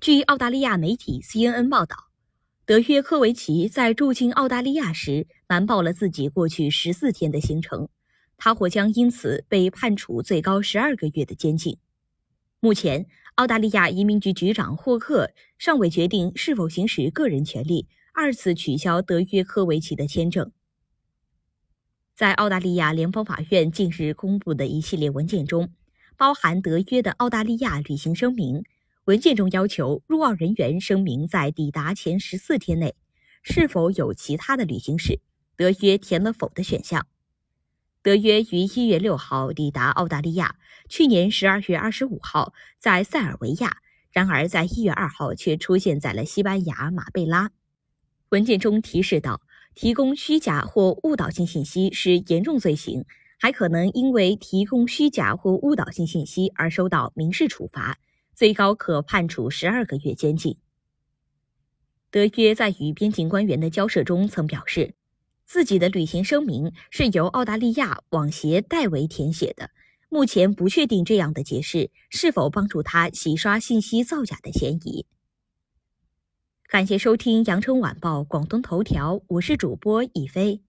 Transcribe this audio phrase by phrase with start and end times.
[0.00, 1.94] 据澳大利亚媒体 CNN 报道，
[2.64, 7.86] 德约科维奇在入境澳大利亚时瞒报了自己过去十四天的行程，
[8.38, 11.76] 他或将因此被判处最高十二个月的监禁。
[12.60, 20.50] 目前，澳大利亚移民局局长霍克尚未决定是否行使个人权利，二次取消德约科维奇的签证。
[22.14, 25.74] 在澳大利亚联邦法院近日公布的一系列文件中，
[26.16, 28.64] 包含德约的澳大利亚旅行声明。
[29.10, 32.94] 文件中要求入澳人员声明在抵达前十四天内
[33.42, 35.18] 是否有其他的旅行史。
[35.56, 37.08] 德约填了否的选项。
[38.02, 40.54] 德约于一月六号抵达澳大利亚，
[40.88, 43.78] 去年十二月二十五号在塞尔维亚，
[44.12, 47.50] 然而在一月二号却出现在了西班牙马贝拉。
[48.28, 49.42] 文件中提示到，
[49.74, 53.04] 提供虚假或误导性信息是严重罪行，
[53.40, 57.98] 还可能因为提供虚假或误导性信息而受到民事处罚。
[58.40, 60.56] 最高可判处十二个月监禁。
[62.10, 64.94] 德约在与边境官员的交涉中曾表示，
[65.44, 69.68] 自己的旅行声明是由澳大利亚网协代为填写的。
[70.08, 75.04] 目前不确定这样的解释是否帮助他洗刷信息造假的嫌疑。
[76.66, 80.62] 感谢收听羊城晚报广东头条，我是主播一飞。